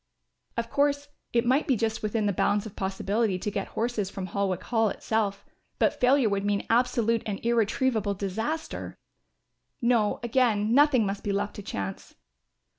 Of 0.57 0.71
course 0.71 1.09
it 1.31 1.45
might 1.45 1.67
be 1.67 1.75
just 1.75 2.01
within 2.01 2.25
the 2.25 2.33
bounds 2.33 2.65
of 2.65 2.75
possibility 2.75 3.37
to 3.37 3.51
get 3.51 3.67
horses 3.67 4.09
from 4.09 4.25
Holwick 4.29 4.63
Hall 4.63 4.89
itself; 4.89 5.45
but 5.77 5.99
failure 5.99 6.27
would 6.27 6.43
mean 6.43 6.65
absolute 6.71 7.21
and 7.27 7.39
irretrievable 7.45 8.15
disaster. 8.15 8.97
No 9.79 10.19
again, 10.23 10.73
nothing 10.73 11.05
must 11.05 11.23
be 11.23 11.31
left 11.31 11.55
to 11.57 11.61
chance. 11.61 12.15